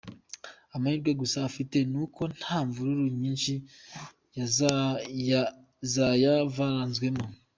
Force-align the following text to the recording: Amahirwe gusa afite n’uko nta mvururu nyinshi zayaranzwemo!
Amahirwe 0.75 1.11
gusa 1.21 1.37
afite 1.49 1.77
n’uko 1.91 2.21
nta 2.37 2.57
mvururu 2.67 3.05
nyinshi 3.21 3.53
zayaranzwemo! 5.93 7.25